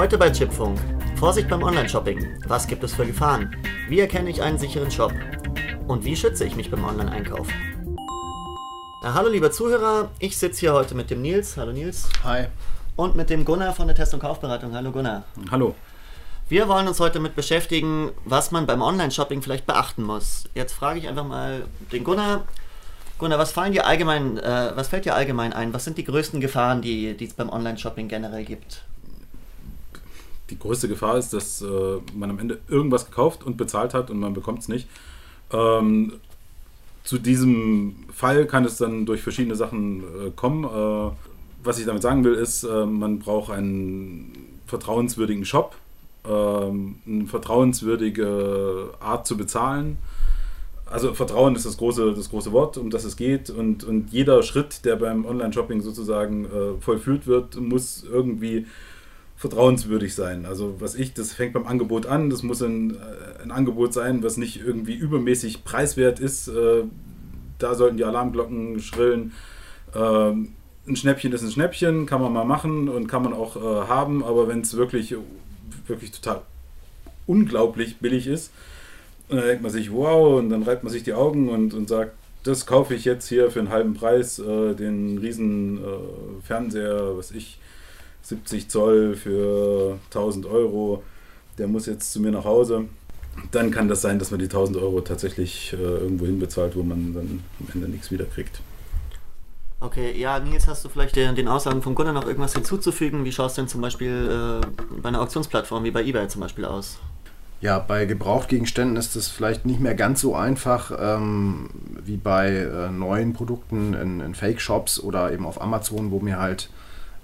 Heute 0.00 0.16
bei 0.16 0.30
Chipfunk. 0.30 0.78
Vorsicht 1.16 1.46
beim 1.50 1.62
Online-Shopping. 1.62 2.42
Was 2.46 2.66
gibt 2.66 2.82
es 2.82 2.94
für 2.94 3.04
Gefahren? 3.04 3.54
Wie 3.90 4.00
erkenne 4.00 4.30
ich 4.30 4.40
einen 4.40 4.56
sicheren 4.56 4.90
Shop? 4.90 5.12
Und 5.88 6.06
wie 6.06 6.16
schütze 6.16 6.46
ich 6.46 6.56
mich 6.56 6.70
beim 6.70 6.82
Online-Einkauf? 6.84 7.46
Ja, 9.02 9.12
hallo 9.12 9.28
liebe 9.28 9.50
Zuhörer, 9.50 10.08
ich 10.18 10.38
sitze 10.38 10.60
hier 10.60 10.72
heute 10.72 10.94
mit 10.94 11.10
dem 11.10 11.20
Nils. 11.20 11.58
Hallo 11.58 11.72
Nils. 11.72 12.08
Hi. 12.24 12.46
Und 12.96 13.14
mit 13.14 13.28
dem 13.28 13.44
Gunnar 13.44 13.74
von 13.74 13.88
der 13.88 13.94
Test- 13.94 14.14
und 14.14 14.20
Kaufberatung. 14.20 14.74
Hallo 14.74 14.90
Gunnar. 14.90 15.24
Hallo. 15.50 15.74
Wir 16.48 16.66
wollen 16.66 16.88
uns 16.88 16.98
heute 16.98 17.18
damit 17.18 17.36
beschäftigen, 17.36 18.10
was 18.24 18.52
man 18.52 18.64
beim 18.64 18.80
Online-Shopping 18.80 19.42
vielleicht 19.42 19.66
beachten 19.66 20.02
muss. 20.02 20.44
Jetzt 20.54 20.72
frage 20.72 20.98
ich 20.98 21.08
einfach 21.08 21.26
mal 21.26 21.64
den 21.92 22.04
Gunnar. 22.04 22.44
Gunnar, 23.18 23.38
was, 23.38 23.52
fallen 23.52 23.74
dir 23.74 23.86
allgemein, 23.86 24.38
äh, 24.38 24.72
was 24.74 24.88
fällt 24.88 25.04
dir 25.04 25.14
allgemein 25.14 25.52
ein? 25.52 25.74
Was 25.74 25.84
sind 25.84 25.98
die 25.98 26.04
größten 26.04 26.40
Gefahren, 26.40 26.80
die 26.80 27.14
es 27.22 27.34
beim 27.34 27.50
Online-Shopping 27.50 28.08
generell 28.08 28.46
gibt? 28.46 28.82
Die 30.50 30.58
größte 30.58 30.88
Gefahr 30.88 31.16
ist, 31.16 31.32
dass 31.32 31.62
äh, 31.62 31.66
man 32.14 32.30
am 32.30 32.38
Ende 32.38 32.58
irgendwas 32.68 33.06
gekauft 33.06 33.44
und 33.44 33.56
bezahlt 33.56 33.94
hat 33.94 34.10
und 34.10 34.18
man 34.18 34.34
bekommt 34.34 34.60
es 34.60 34.68
nicht. 34.68 34.88
Ähm, 35.52 36.14
zu 37.04 37.18
diesem 37.18 38.04
Fall 38.12 38.46
kann 38.46 38.64
es 38.64 38.76
dann 38.76 39.06
durch 39.06 39.22
verschiedene 39.22 39.56
Sachen 39.56 40.00
äh, 40.00 40.30
kommen. 40.34 40.64
Äh, 40.64 41.12
was 41.62 41.78
ich 41.78 41.86
damit 41.86 42.02
sagen 42.02 42.24
will, 42.24 42.34
ist, 42.34 42.64
äh, 42.64 42.86
man 42.86 43.18
braucht 43.18 43.52
einen 43.52 44.32
vertrauenswürdigen 44.66 45.44
Shop, 45.44 45.76
ähm, 46.28 46.96
eine 47.06 47.26
vertrauenswürdige 47.26 48.90
Art 49.00 49.26
zu 49.26 49.36
bezahlen 49.36 49.98
also 50.90 51.14
Vertrauen 51.14 51.54
ist 51.54 51.64
das 51.64 51.76
große, 51.76 52.14
das 52.14 52.30
große 52.30 52.52
Wort, 52.52 52.76
um 52.76 52.90
das 52.90 53.04
es 53.04 53.16
geht. 53.16 53.48
Und, 53.48 53.84
und 53.84 54.12
jeder 54.12 54.42
Schritt, 54.42 54.84
der 54.84 54.96
beim 54.96 55.24
Online-Shopping 55.24 55.80
sozusagen 55.80 56.44
äh, 56.46 56.80
vollführt 56.80 57.26
wird, 57.26 57.56
muss 57.56 58.04
irgendwie 58.04 58.66
vertrauenswürdig 59.40 60.14
sein. 60.14 60.44
Also 60.44 60.76
was 60.80 60.94
ich, 60.94 61.14
das 61.14 61.32
fängt 61.32 61.54
beim 61.54 61.66
Angebot 61.66 62.04
an, 62.04 62.28
das 62.28 62.42
muss 62.42 62.60
ein, 62.60 62.90
äh, 62.90 63.42
ein 63.42 63.50
Angebot 63.50 63.94
sein, 63.94 64.22
was 64.22 64.36
nicht 64.36 64.60
irgendwie 64.62 64.92
übermäßig 64.92 65.64
preiswert 65.64 66.20
ist. 66.20 66.48
Äh, 66.48 66.82
da 67.58 67.74
sollten 67.74 67.96
die 67.96 68.04
Alarmglocken 68.04 68.80
schrillen. 68.80 69.32
Ähm, 69.94 70.52
ein 70.86 70.94
Schnäppchen 70.94 71.32
ist 71.32 71.40
ein 71.40 71.50
Schnäppchen, 71.50 72.04
kann 72.04 72.20
man 72.20 72.34
mal 72.34 72.44
machen 72.44 72.90
und 72.90 73.06
kann 73.06 73.22
man 73.22 73.32
auch 73.32 73.56
äh, 73.56 73.88
haben, 73.88 74.22
aber 74.22 74.46
wenn 74.46 74.60
es 74.60 74.76
wirklich, 74.76 75.16
wirklich 75.86 76.10
total 76.10 76.42
unglaublich 77.26 77.96
billig 77.96 78.26
ist, 78.26 78.52
dann 79.30 79.40
denkt 79.40 79.62
man 79.62 79.72
sich, 79.72 79.90
wow, 79.90 80.38
und 80.38 80.50
dann 80.50 80.64
reibt 80.64 80.84
man 80.84 80.92
sich 80.92 81.02
die 81.02 81.14
Augen 81.14 81.48
und, 81.48 81.72
und 81.72 81.88
sagt, 81.88 82.12
das 82.44 82.66
kaufe 82.66 82.94
ich 82.94 83.06
jetzt 83.06 83.26
hier 83.26 83.50
für 83.50 83.60
einen 83.60 83.70
halben 83.70 83.94
Preis, 83.94 84.38
äh, 84.38 84.74
den 84.74 85.16
riesen 85.16 85.80
Fernseher, 86.42 87.16
was 87.16 87.30
ich, 87.30 87.58
70 88.22 88.68
Zoll 88.68 89.16
für 89.16 89.98
1000 90.06 90.46
Euro, 90.46 91.02
der 91.58 91.68
muss 91.68 91.86
jetzt 91.86 92.12
zu 92.12 92.20
mir 92.20 92.30
nach 92.30 92.44
Hause. 92.44 92.86
Dann 93.52 93.70
kann 93.70 93.88
das 93.88 94.02
sein, 94.02 94.18
dass 94.18 94.30
man 94.30 94.40
die 94.40 94.46
1000 94.46 94.76
Euro 94.78 95.00
tatsächlich 95.00 95.72
äh, 95.72 95.76
irgendwo 95.76 96.26
hinbezahlt, 96.26 96.76
wo 96.76 96.82
man 96.82 97.14
dann 97.14 97.42
am 97.60 97.66
Ende 97.74 97.88
nichts 97.88 98.10
wieder 98.10 98.24
kriegt. 98.24 98.60
Okay, 99.82 100.12
ja, 100.18 100.38
Nils, 100.38 100.68
hast 100.68 100.84
du 100.84 100.90
vielleicht 100.90 101.16
den, 101.16 101.34
den 101.34 101.48
Aussagen 101.48 101.80
vom 101.80 101.94
Kunde 101.94 102.12
noch 102.12 102.26
irgendwas 102.26 102.52
hinzuzufügen? 102.52 103.24
Wie 103.24 103.32
schaut 103.32 103.50
es 103.50 103.54
denn 103.54 103.66
zum 103.66 103.80
Beispiel 103.80 104.60
äh, 104.62 104.66
bei 105.00 105.08
einer 105.08 105.22
Auktionsplattform 105.22 105.84
wie 105.84 105.90
bei 105.90 106.04
eBay 106.04 106.28
zum 106.28 106.42
Beispiel 106.42 106.66
aus? 106.66 106.98
Ja, 107.62 107.78
bei 107.78 108.04
Gebrauchtgegenständen 108.06 108.96
ist 108.96 109.16
es 109.16 109.28
vielleicht 109.28 109.66
nicht 109.66 109.80
mehr 109.80 109.94
ganz 109.94 110.20
so 110.20 110.34
einfach 110.34 110.92
ähm, 110.98 111.70
wie 112.04 112.16
bei 112.16 112.48
äh, 112.56 112.90
neuen 112.90 113.32
Produkten 113.32 113.94
in, 113.94 114.20
in 114.20 114.34
Fake-Shops 114.34 115.00
oder 115.00 115.32
eben 115.32 115.46
auf 115.46 115.60
Amazon, 115.60 116.10
wo 116.10 116.20
mir 116.20 116.38
halt 116.38 116.70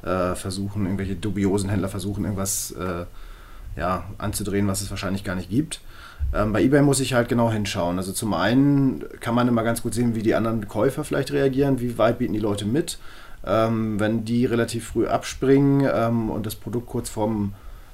äh, 0.06 0.34
versuchen, 0.34 0.84
irgendwelche 0.84 1.16
dubiosen 1.16 1.68
Händler 1.68 1.88
versuchen, 1.88 2.24
irgendwas 2.24 2.72
äh, 2.72 3.04
ja, 3.78 4.04
anzudrehen, 4.18 4.68
was 4.68 4.80
es 4.80 4.90
wahrscheinlich 4.90 5.24
gar 5.24 5.34
nicht 5.34 5.50
gibt. 5.50 5.80
Ähm, 6.34 6.52
bei 6.52 6.62
eBay 6.62 6.82
muss 6.82 7.00
ich 7.00 7.14
halt 7.14 7.28
genau 7.28 7.50
hinschauen. 7.50 7.98
Also 7.98 8.12
zum 8.12 8.32
einen 8.34 9.04
kann 9.20 9.34
man 9.34 9.48
immer 9.48 9.62
ganz 9.62 9.82
gut 9.82 9.94
sehen, 9.94 10.14
wie 10.14 10.22
die 10.22 10.34
anderen 10.34 10.66
Käufer 10.68 11.04
vielleicht 11.04 11.32
reagieren, 11.32 11.80
wie 11.80 11.98
weit 11.98 12.18
bieten 12.18 12.32
die 12.32 12.38
Leute 12.38 12.64
mit. 12.64 12.98
Ähm, 13.44 14.00
wenn 14.00 14.24
die 14.24 14.46
relativ 14.46 14.88
früh 14.88 15.06
abspringen 15.06 15.88
ähm, 15.92 16.30
und 16.30 16.46
das 16.46 16.54
Produkt 16.54 16.86
kurz 16.86 17.08
vorm 17.10 17.52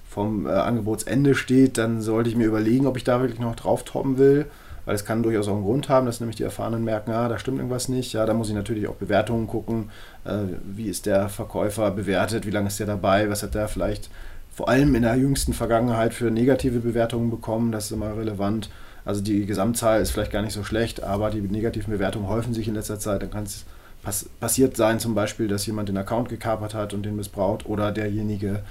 vom 0.09 0.47
äh, 0.47 0.51
Angebotsende 0.51 1.35
steht, 1.35 1.79
dann 1.79 2.01
sollte 2.03 2.29
ich 2.29 2.37
mir 2.37 2.47
überlegen, 2.47 2.87
ob 2.87 2.97
ich 2.97 3.05
da 3.05 3.21
wirklich 3.21 3.41
noch 3.41 3.57
drauf 3.57 3.85
toppen 3.85 4.19
will. 4.19 4.47
Weil 4.85 4.95
es 4.95 5.05
kann 5.05 5.23
durchaus 5.23 5.49
auch 5.49 5.55
einen 5.55 5.65
Grund 5.65 5.89
haben, 5.89 6.07
dass 6.07 6.21
nämlich 6.21 6.37
die 6.37 6.43
Erfahrenen 6.43 6.85
merken, 6.85 7.13
ah, 7.13 7.29
da 7.29 7.39
stimmt 7.39 7.59
irgendwas 7.59 7.89
nicht. 7.89 8.13
Ja, 8.13 8.27
da 8.27 8.35
muss 8.35 8.49
ich 8.49 8.55
natürlich 8.55 8.89
auch 8.89 8.97
Bewertungen 8.97 9.47
gucken. 9.47 9.91
Äh, 10.25 10.57
wie 10.65 10.89
ist 10.89 11.07
der 11.07 11.29
Verkäufer 11.29 11.91
bewertet? 11.91 12.47
Wie 12.47 12.51
lange 12.51 12.69
ist 12.69 12.81
der 12.81 12.87
dabei? 12.87 13.31
Was 13.31 13.43
hat 13.43 13.55
der 13.55 13.69
vielleicht 13.69 14.11
vor 14.55 14.69
allem 14.69 14.95
in 14.95 15.03
der 15.03 15.15
jüngsten 15.15 15.53
Vergangenheit 15.53 16.15
für 16.15 16.31
negative 16.31 16.81
Bewertungen 16.81 17.31
bekommen? 17.31 17.71
Das 17.71 17.87
ist 17.87 17.93
immer 17.93 18.17
relevant. 18.17 18.71
Also 19.05 19.21
die 19.21 19.47
Gesamtzahl 19.47 20.01
ist 20.01 20.11
vielleicht 20.11 20.33
gar 20.33 20.43
nicht 20.43 20.53
so 20.53 20.65
schlecht, 20.65 21.03
aber 21.03 21.31
die 21.31 21.41
negativen 21.41 21.93
Bewertungen 21.93 22.29
häufen 22.29 22.55
sich 22.55 22.69
in 22.69 22.75
letzter 22.75 22.99
Zeit. 22.99 23.23
Dann 23.23 23.31
kann 23.31 23.45
es 23.45 23.65
pass 24.03 24.29
passiert 24.41 24.77
sein, 24.77 24.99
zum 24.99 25.15
Beispiel, 25.15 25.49
dass 25.49 25.67
jemand 25.67 25.89
den 25.89 25.97
Account 25.97 26.29
gekapert 26.29 26.75
hat 26.75 26.93
und 26.93 27.05
den 27.05 27.17
missbraucht 27.17 27.67
oder 27.67 27.93
derjenige 27.93 28.63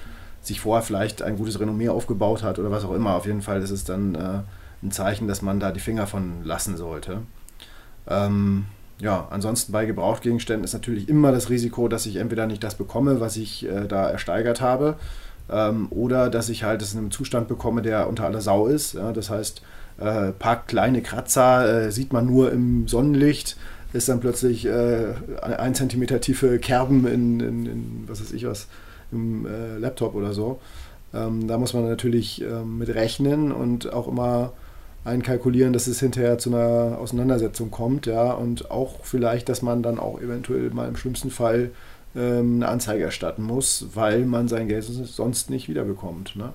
sich 0.41 0.59
vorher 0.59 0.83
vielleicht 0.83 1.21
ein 1.21 1.37
gutes 1.37 1.59
Renommee 1.59 1.89
aufgebaut 1.89 2.43
hat 2.43 2.59
oder 2.59 2.71
was 2.71 2.83
auch 2.83 2.93
immer. 2.93 3.15
Auf 3.15 3.25
jeden 3.25 3.41
Fall 3.41 3.61
ist 3.61 3.69
es 3.69 3.83
dann 3.83 4.15
äh, 4.15 4.39
ein 4.83 4.91
Zeichen, 4.91 5.27
dass 5.27 5.41
man 5.41 5.59
da 5.59 5.71
die 5.71 5.79
Finger 5.79 6.07
von 6.07 6.43
lassen 6.43 6.77
sollte. 6.77 7.21
Ähm, 8.07 8.65
ja, 8.99 9.27
ansonsten 9.31 9.71
bei 9.71 9.85
Gebrauchtgegenständen 9.85 10.63
ist 10.63 10.73
natürlich 10.73 11.09
immer 11.09 11.31
das 11.31 11.49
Risiko, 11.49 11.87
dass 11.87 12.05
ich 12.05 12.17
entweder 12.17 12.45
nicht 12.45 12.63
das 12.63 12.75
bekomme, 12.75 13.19
was 13.19 13.35
ich 13.35 13.67
äh, 13.67 13.87
da 13.87 14.09
ersteigert 14.09 14.61
habe, 14.61 14.95
ähm, 15.49 15.87
oder 15.89 16.29
dass 16.29 16.49
ich 16.49 16.63
halt 16.63 16.81
es 16.81 16.93
in 16.93 16.99
einem 16.99 17.11
Zustand 17.11 17.47
bekomme, 17.47 17.81
der 17.81 18.07
unter 18.07 18.25
aller 18.25 18.41
Sau 18.41 18.67
ist. 18.67 18.93
Ja, 18.93 19.11
das 19.11 19.29
heißt, 19.29 19.61
äh, 19.99 20.31
paar 20.31 20.65
kleine 20.65 21.01
Kratzer 21.01 21.85
äh, 21.85 21.91
sieht 21.91 22.13
man 22.13 22.25
nur 22.25 22.51
im 22.51 22.87
Sonnenlicht, 22.87 23.57
ist 23.93 24.07
dann 24.07 24.19
plötzlich 24.19 24.65
äh, 24.65 25.13
ein 25.41 25.75
Zentimeter 25.75 26.21
tiefe 26.21 26.59
Kerben 26.59 27.05
in, 27.07 27.39
in, 27.39 27.65
in 27.65 28.03
was 28.07 28.21
weiß 28.21 28.31
ich 28.33 28.45
was, 28.45 28.67
im 29.11 29.45
äh, 29.45 29.77
Laptop 29.77 30.15
oder 30.15 30.33
so. 30.33 30.59
Ähm, 31.13 31.47
da 31.47 31.57
muss 31.57 31.73
man 31.73 31.87
natürlich 31.89 32.41
ähm, 32.41 32.77
mit 32.77 32.89
rechnen 32.89 33.51
und 33.51 33.91
auch 33.91 34.07
immer 34.07 34.53
einkalkulieren, 35.03 35.73
dass 35.73 35.87
es 35.87 35.99
hinterher 35.99 36.37
zu 36.37 36.49
einer 36.49 36.97
Auseinandersetzung 36.99 37.71
kommt, 37.71 38.05
ja, 38.05 38.31
und 38.33 38.69
auch 38.69 39.03
vielleicht, 39.03 39.49
dass 39.49 39.61
man 39.61 39.81
dann 39.81 39.99
auch 39.99 40.19
eventuell 40.21 40.69
mal 40.69 40.87
im 40.87 40.95
schlimmsten 40.95 41.31
Fall 41.31 41.71
ähm, 42.15 42.55
eine 42.57 42.67
Anzeige 42.67 43.03
erstatten 43.03 43.43
muss, 43.43 43.87
weil 43.93 44.25
man 44.25 44.47
sein 44.47 44.67
Geld 44.67 44.83
sonst 44.83 45.49
nicht 45.49 45.69
wiederbekommt. 45.69 46.35
Ne? 46.35 46.53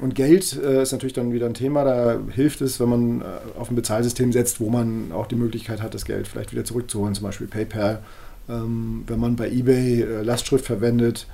Und 0.00 0.14
Geld 0.14 0.58
äh, 0.62 0.82
ist 0.82 0.92
natürlich 0.92 1.12
dann 1.12 1.32
wieder 1.32 1.46
ein 1.46 1.54
Thema. 1.54 1.84
Da 1.84 2.18
hilft 2.30 2.60
es, 2.62 2.80
wenn 2.80 2.88
man 2.88 3.20
äh, 3.20 3.24
auf 3.58 3.70
ein 3.70 3.76
Bezahlsystem 3.76 4.32
setzt, 4.32 4.60
wo 4.60 4.70
man 4.70 5.12
auch 5.12 5.26
die 5.26 5.34
Möglichkeit 5.34 5.82
hat, 5.82 5.94
das 5.94 6.04
Geld 6.04 6.26
vielleicht 6.26 6.52
wieder 6.52 6.64
zurückzuholen, 6.64 7.14
zum 7.14 7.24
Beispiel 7.24 7.46
PayPal. 7.46 8.00
Ähm, 8.48 9.04
wenn 9.06 9.20
man 9.20 9.36
bei 9.36 9.50
eBay 9.50 10.02
äh, 10.02 10.22
Lastschrift 10.22 10.64
verwendet, 10.64 11.26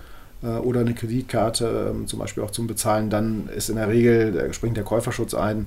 äh, 0.42 0.48
oder 0.48 0.80
eine 0.80 0.94
Kreditkarte 0.94 1.92
ähm, 1.94 2.06
zum 2.06 2.18
Beispiel 2.18 2.42
auch 2.42 2.50
zum 2.50 2.66
Bezahlen, 2.66 3.10
dann 3.10 3.48
ist 3.54 3.70
in 3.70 3.76
der 3.76 3.88
Regel, 3.88 4.52
springt 4.52 4.76
der 4.76 4.84
Käuferschutz 4.84 5.34
ein. 5.34 5.66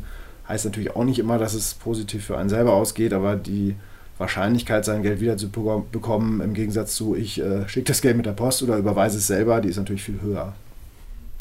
Heißt 0.50 0.66
natürlich 0.66 0.96
auch 0.96 1.04
nicht 1.04 1.20
immer, 1.20 1.38
dass 1.38 1.54
es 1.54 1.76
positiv 1.76 2.26
für 2.26 2.38
einen 2.38 2.50
selber 2.50 2.74
ausgeht, 2.74 3.14
aber 3.14 3.36
die 3.36 3.76
Wahrscheinlichkeit, 4.18 4.84
sein 4.84 5.04
Geld 5.04 5.22
wieder 5.22 5.38
zu 5.38 5.50
bekommen, 5.50 6.42
im 6.42 6.54
Gegensatz 6.54 6.96
zu, 6.96 7.16
ich 7.16 7.40
äh, 7.40 7.70
schicke 7.70 7.88
das 7.88 8.02
Geld 8.02 8.18
mit 8.18 8.26
der 8.26 8.34
Post 8.34 8.64
oder 8.64 8.78
überweise 8.78 9.20
es 9.20 9.28
selber, 9.28 9.62
die 9.62 9.70
ist 9.70 9.78
natürlich 9.78 10.04
viel 10.04 10.20
höher. 10.22 10.54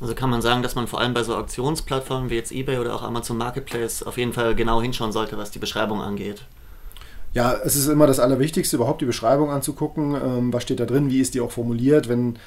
Also 0.01 0.15
kann 0.15 0.31
man 0.31 0.43
sagen, 0.43 0.63
dass 0.63 0.77
man 0.77 0.87
vor 0.87 1.01
allem 1.01 1.13
bei 1.13 1.25
so 1.25 1.35
Auktionsplattformen 1.35 2.31
wie 2.31 2.37
jetzt 2.37 2.53
eBay 2.53 2.79
oder 2.79 2.95
auch 2.95 3.03
Amazon 3.03 3.37
Marketplace 3.37 4.05
auf 4.05 4.17
jeden 4.17 4.33
Fall 4.33 4.55
genau 4.55 4.81
hinschauen 4.81 5.11
sollte, 5.11 5.37
was 5.39 5.51
die 5.51 5.59
Beschreibung 5.59 6.01
angeht. 6.01 6.45
Ja, 7.35 7.53
es 7.53 7.77
ist 7.77 7.89
immer 7.89 8.07
das 8.07 8.21
Allerwichtigste, 8.21 8.77
überhaupt 8.77 9.01
die 9.01 9.07
Beschreibung 9.07 9.51
anzugucken. 9.51 10.15
Ähm, 10.15 10.53
was 10.53 10.63
steht 10.63 10.81
da 10.81 10.87
drin? 10.87 11.11
Wie 11.11 11.21
ist 11.21 11.35
die 11.35 11.41
auch 11.41 11.51
formuliert? 11.51 12.09
Wenn 12.09 12.39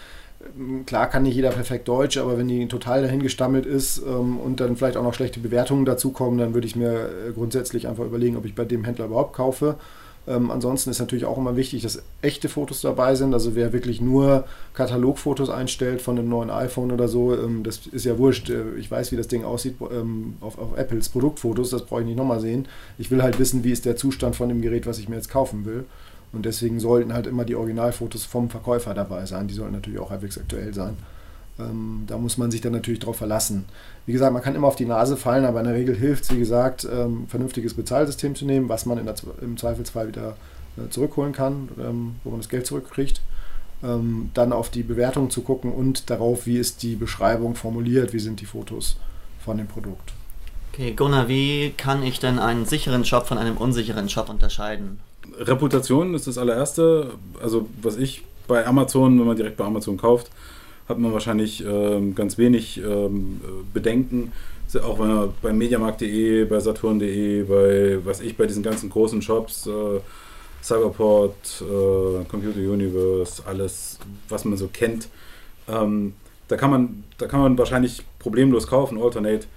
klar 0.85 1.09
kann 1.09 1.23
nicht 1.23 1.35
jeder 1.35 1.51
perfekt 1.51 1.87
Deutsch, 1.87 2.17
aber 2.17 2.37
wenn 2.37 2.47
die 2.47 2.67
total 2.67 3.01
dahingestammelt 3.01 3.65
ist 3.65 3.99
ähm, 3.99 4.37
und 4.39 4.59
dann 4.59 4.75
vielleicht 4.75 4.97
auch 4.97 5.03
noch 5.03 5.13
schlechte 5.13 5.39
Bewertungen 5.39 5.85
dazukommen, 5.85 6.37
dann 6.37 6.53
würde 6.53 6.67
ich 6.67 6.75
mir 6.75 7.09
äh, 7.27 7.31
grundsätzlich 7.33 7.87
einfach 7.87 8.05
überlegen, 8.05 8.37
ob 8.37 8.45
ich 8.45 8.55
bei 8.55 8.65
dem 8.65 8.83
Händler 8.83 9.05
überhaupt 9.05 9.33
kaufe. 9.33 9.77
Ähm, 10.27 10.51
ansonsten 10.51 10.91
ist 10.91 10.99
natürlich 10.99 11.25
auch 11.25 11.37
immer 11.37 11.55
wichtig, 11.55 11.81
dass 11.81 12.03
echte 12.21 12.47
Fotos 12.47 12.81
dabei 12.81 13.15
sind. 13.15 13.33
Also 13.33 13.55
wer 13.55 13.73
wirklich 13.73 14.01
nur 14.01 14.45
Katalogfotos 14.73 15.49
einstellt 15.49 16.01
von 16.01 16.17
einem 16.17 16.29
neuen 16.29 16.51
iPhone 16.51 16.91
oder 16.91 17.07
so, 17.07 17.35
ähm, 17.35 17.63
das 17.63 17.87
ist 17.87 18.05
ja 18.05 18.17
wurscht. 18.17 18.49
Äh, 18.49 18.75
ich 18.77 18.91
weiß, 18.91 19.11
wie 19.11 19.15
das 19.15 19.27
Ding 19.27 19.43
aussieht 19.43 19.75
ähm, 19.91 20.35
auf, 20.39 20.59
auf, 20.59 20.77
Apples 20.77 21.09
Produktfotos, 21.09 21.71
das 21.71 21.85
brauche 21.85 22.01
ich 22.01 22.07
nicht 22.07 22.17
nochmal 22.17 22.39
sehen. 22.39 22.67
Ich 22.99 23.09
will 23.09 23.23
halt 23.23 23.39
wissen, 23.39 23.63
wie 23.63 23.71
ist 23.71 23.85
der 23.85 23.95
Zustand 23.95 24.35
von 24.35 24.49
dem 24.49 24.61
Gerät, 24.61 24.85
was 24.85 24.99
ich 24.99 25.09
mir 25.09 25.15
jetzt 25.15 25.29
kaufen 25.29 25.65
will. 25.65 25.85
Und 26.33 26.45
deswegen 26.45 26.79
sollten 26.79 27.13
halt 27.13 27.27
immer 27.27 27.45
die 27.45 27.55
Originalfotos 27.55 28.25
vom 28.25 28.49
Verkäufer 28.49 28.93
dabei 28.93 29.25
sein. 29.25 29.47
Die 29.47 29.53
sollten 29.53 29.73
natürlich 29.73 29.99
auch 29.99 30.11
halbwegs 30.11 30.37
aktuell 30.37 30.73
sein. 30.73 30.97
Ähm, 31.59 32.03
da 32.07 32.17
muss 32.17 32.37
man 32.37 32.51
sich 32.51 32.61
dann 32.61 32.71
natürlich 32.71 33.01
drauf 33.01 33.17
verlassen. 33.17 33.65
Wie 34.05 34.13
gesagt, 34.13 34.31
man 34.31 34.41
kann 34.41 34.55
immer 34.55 34.67
auf 34.67 34.77
die 34.77 34.85
Nase 34.85 35.17
fallen, 35.17 35.45
aber 35.45 35.59
in 35.59 35.65
der 35.65 35.75
Regel 35.75 35.95
hilft 35.95 36.23
es, 36.23 36.31
wie 36.31 36.39
gesagt, 36.39 36.87
ähm, 36.91 37.25
vernünftiges 37.27 37.73
Bezahlsystem 37.73 38.35
zu 38.35 38.45
nehmen, 38.45 38.69
was 38.69 38.85
man 38.85 39.03
der, 39.03 39.15
im 39.41 39.57
Zweifelsfall 39.57 40.07
wieder 40.07 40.37
äh, 40.77 40.89
zurückholen 40.89 41.33
kann, 41.33 41.69
ähm, 41.79 42.15
wo 42.23 42.29
man 42.29 42.39
das 42.39 42.49
Geld 42.49 42.65
zurückkriegt. 42.65 43.21
ähm, 43.83 44.29
dann 44.33 44.53
auf 44.53 44.69
die 44.69 44.83
Bewertung 44.83 45.29
zu 45.29 45.41
gucken 45.41 45.71
und 45.71 46.09
darauf, 46.09 46.45
wie 46.45 46.57
ist 46.57 46.83
die 46.83 46.95
Beschreibung 46.95 47.55
formuliert, 47.55 48.13
wie 48.13 48.19
sind 48.19 48.41
die 48.41 48.45
Fotos 48.45 48.97
von 49.43 49.57
dem 49.57 49.67
Produkt. 49.67 50.13
Okay, 50.71 50.93
Gunnar, 50.93 51.27
wie 51.27 51.73
kann 51.75 52.03
ich 52.03 52.19
denn 52.19 52.39
einen 52.39 52.65
sicheren 52.65 53.03
Shop 53.03 53.27
von 53.27 53.37
einem 53.37 53.57
unsicheren 53.57 54.07
Shop 54.07 54.29
unterscheiden? 54.29 54.99
Reputation 55.37 56.13
ist 56.13 56.27
das 56.27 56.37
allererste. 56.37 57.11
Also 57.41 57.67
was 57.81 57.97
ich 57.97 58.23
bei 58.47 58.65
Amazon, 58.65 59.19
wenn 59.19 59.27
man 59.27 59.37
direkt 59.37 59.57
bei 59.57 59.65
Amazon 59.65 59.97
kauft, 59.97 60.31
hat 60.87 60.99
man 60.99 61.13
wahrscheinlich 61.13 61.63
ähm, 61.65 62.15
ganz 62.15 62.37
wenig 62.37 62.81
ähm, 62.83 63.41
Bedenken. 63.73 64.33
Auch 64.83 64.99
wenn 64.99 65.07
man 65.07 65.33
bei 65.41 65.51
Mediamarkt.de, 65.51 66.45
bei 66.45 66.59
Saturn.de, 66.59 67.43
bei 67.43 68.05
was 68.05 68.21
ich, 68.21 68.37
bei 68.37 68.45
diesen 68.45 68.63
ganzen 68.63 68.89
großen 68.89 69.21
Shops, 69.21 69.67
äh, 69.67 69.99
Cyberport, 70.63 71.61
äh, 71.61 72.23
Computer 72.25 72.59
Universe, 72.59 73.43
alles, 73.45 73.99
was 74.29 74.45
man 74.45 74.57
so 74.57 74.69
kennt, 74.71 75.09
ähm, 75.67 76.13
da, 76.47 76.55
kann 76.55 76.71
man, 76.71 77.03
da 77.17 77.27
kann 77.27 77.41
man 77.41 77.57
wahrscheinlich 77.57 78.03
problemlos 78.19 78.67
kaufen, 78.67 79.01
Alternate, 79.01 79.47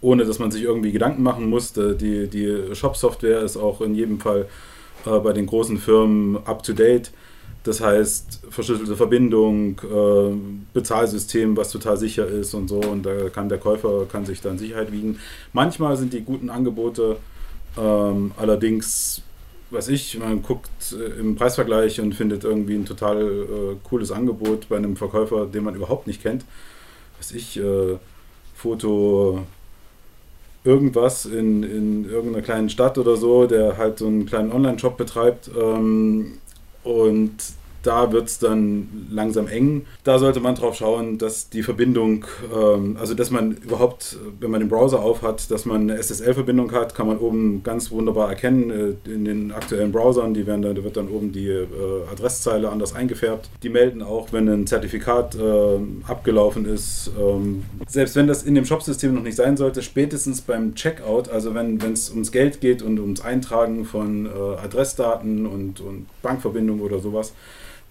ohne 0.00 0.24
dass 0.24 0.38
man 0.38 0.50
sich 0.50 0.62
irgendwie 0.62 0.92
Gedanken 0.92 1.22
machen 1.22 1.48
muss. 1.48 1.72
Die, 1.72 2.28
die 2.28 2.74
Shop-Software 2.74 3.42
ist 3.42 3.56
auch 3.56 3.80
in 3.80 3.94
jedem 3.94 4.20
Fall 4.20 4.46
äh, 5.06 5.18
bei 5.18 5.32
den 5.32 5.46
großen 5.46 5.78
Firmen 5.78 6.38
up-to-date. 6.44 7.12
Das 7.64 7.80
heißt, 7.80 8.42
verschlüsselte 8.50 8.96
Verbindung, 8.96 9.80
äh, 9.82 10.34
Bezahlsystem, 10.72 11.56
was 11.56 11.70
total 11.70 11.96
sicher 11.96 12.26
ist 12.26 12.54
und 12.54 12.68
so. 12.68 12.80
Und 12.80 13.06
da 13.06 13.28
kann 13.28 13.48
der 13.48 13.58
Käufer 13.58 14.06
kann 14.10 14.26
sich 14.26 14.40
dann 14.40 14.58
Sicherheit 14.58 14.90
wiegen. 14.90 15.20
Manchmal 15.52 15.96
sind 15.96 16.12
die 16.12 16.22
guten 16.22 16.50
Angebote 16.50 17.18
ähm, 17.78 18.32
allerdings, 18.36 19.22
was 19.70 19.88
ich, 19.88 20.18
man 20.18 20.42
guckt 20.42 20.92
äh, 20.92 21.20
im 21.20 21.36
Preisvergleich 21.36 22.00
und 22.00 22.14
findet 22.14 22.44
irgendwie 22.44 22.74
ein 22.74 22.84
total 22.84 23.22
äh, 23.22 23.76
cooles 23.84 24.10
Angebot 24.10 24.68
bei 24.68 24.76
einem 24.76 24.96
Verkäufer, 24.96 25.46
den 25.46 25.64
man 25.64 25.74
überhaupt 25.74 26.06
nicht 26.06 26.22
kennt. 26.22 26.44
Was 27.18 27.32
ich, 27.32 27.58
äh, 27.58 27.96
Foto 28.54 29.44
irgendwas 30.64 31.26
in, 31.26 31.62
in 31.62 32.08
irgendeiner 32.08 32.42
kleinen 32.42 32.70
Stadt 32.70 32.98
oder 32.98 33.16
so, 33.16 33.46
der 33.46 33.76
halt 33.78 33.98
so 33.98 34.06
einen 34.06 34.26
kleinen 34.26 34.52
Online-Shop 34.52 34.96
betreibt. 34.96 35.50
Ähm, 35.58 36.38
und 36.84 37.36
da 37.82 38.12
wird 38.12 38.28
es 38.28 38.38
dann 38.38 39.06
langsam 39.10 39.48
eng. 39.48 39.86
Da 40.04 40.18
sollte 40.18 40.40
man 40.40 40.54
drauf 40.54 40.74
schauen, 40.74 41.18
dass 41.18 41.48
die 41.48 41.62
Verbindung, 41.62 42.24
ähm, 42.54 42.96
also 42.98 43.14
dass 43.14 43.30
man 43.30 43.52
überhaupt, 43.52 44.16
wenn 44.40 44.50
man 44.50 44.60
den 44.60 44.68
Browser 44.68 45.00
aufhat, 45.00 45.50
dass 45.50 45.64
man 45.64 45.82
eine 45.82 46.02
SSL-Verbindung 46.02 46.72
hat, 46.72 46.94
kann 46.94 47.06
man 47.06 47.18
oben 47.18 47.62
ganz 47.62 47.90
wunderbar 47.90 48.28
erkennen 48.28 48.70
äh, 48.70 49.10
in 49.10 49.24
den 49.24 49.52
aktuellen 49.52 49.92
Browsern. 49.92 50.34
Die 50.34 50.46
werden 50.46 50.62
dann, 50.62 50.74
da 50.74 50.84
wird 50.84 50.96
dann 50.96 51.08
oben 51.08 51.32
die 51.32 51.48
äh, 51.48 51.66
Adresszeile 52.10 52.70
anders 52.70 52.94
eingefärbt. 52.94 53.50
Die 53.62 53.68
melden 53.68 54.02
auch, 54.02 54.32
wenn 54.32 54.48
ein 54.48 54.66
Zertifikat 54.66 55.34
äh, 55.34 55.78
abgelaufen 56.06 56.66
ist. 56.66 57.10
Ähm, 57.18 57.64
selbst 57.88 58.16
wenn 58.16 58.26
das 58.26 58.42
in 58.44 58.54
dem 58.54 58.64
Shopsystem 58.64 59.14
noch 59.14 59.22
nicht 59.22 59.36
sein 59.36 59.56
sollte, 59.56 59.82
spätestens 59.82 60.40
beim 60.40 60.74
Checkout, 60.74 61.28
also 61.28 61.54
wenn 61.54 61.78
es 61.92 62.10
ums 62.10 62.32
Geld 62.32 62.60
geht 62.60 62.82
und 62.82 63.00
ums 63.00 63.20
Eintragen 63.20 63.84
von 63.84 64.26
äh, 64.26 64.28
Adressdaten 64.28 65.46
und, 65.46 65.80
und 65.80 66.06
Bankverbindung 66.22 66.80
oder 66.80 67.00
sowas, 67.00 67.32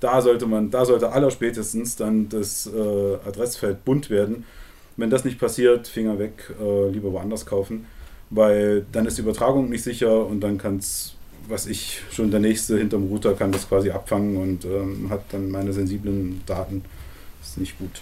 da 0.01 0.21
sollte 0.21 0.47
man, 0.47 0.69
da 0.71 0.83
sollte 0.83 1.11
allerspätestens 1.11 1.95
dann 1.95 2.27
das 2.27 2.67
äh, 2.67 3.15
Adressfeld 3.25 3.85
bunt 3.85 4.09
werden. 4.09 4.43
Wenn 4.97 5.09
das 5.09 5.23
nicht 5.23 5.39
passiert, 5.39 5.87
Finger 5.87 6.19
weg, 6.19 6.53
äh, 6.59 6.89
lieber 6.89 7.13
woanders 7.13 7.45
kaufen, 7.45 7.85
weil 8.29 8.85
dann 8.91 9.05
ist 9.05 9.17
die 9.17 9.21
Übertragung 9.21 9.69
nicht 9.69 9.83
sicher 9.83 10.25
und 10.25 10.41
dann 10.41 10.57
kann 10.57 10.77
es, 10.77 11.13
was 11.47 11.67
ich, 11.67 12.01
schon 12.11 12.31
der 12.31 12.39
nächste 12.39 12.77
hinterm 12.77 13.07
Router 13.07 13.33
kann 13.33 13.51
das 13.51 13.69
quasi 13.69 13.91
abfangen 13.91 14.37
und 14.37 14.65
ähm, 14.65 15.07
hat 15.09 15.21
dann 15.31 15.49
meine 15.49 15.71
sensiblen 15.71 16.41
Daten. 16.45 16.83
Das 17.39 17.51
ist 17.51 17.57
nicht 17.59 17.77
gut. 17.77 18.01